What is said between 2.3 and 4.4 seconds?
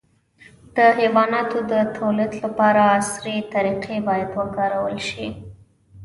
لپاره عصري طریقې باید